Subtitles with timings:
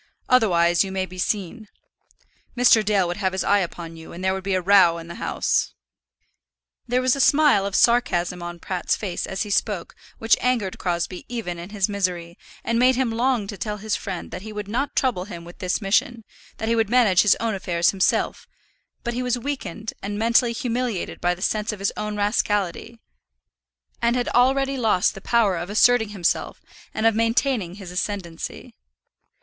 [0.29, 1.67] "Otherwise you may be seen.
[2.57, 2.83] Mr.
[2.83, 5.21] Dale would have his eye upon you, and there would be a row in the
[5.21, 5.75] house."
[6.87, 11.25] There was a smile of sarcasm on Pratt's face as he spoke which angered Crosbie
[11.29, 14.67] even in his misery, and made him long to tell his friend that he would
[14.67, 16.23] not trouble him with this mission,
[16.57, 18.47] that he would manage his own affairs himself;
[19.03, 22.99] but he was weakened and mentally humiliated by the sense of his own rascality,
[24.01, 26.59] and had already lost the power of asserting himself,
[26.91, 28.73] and of maintaining his ascendancy.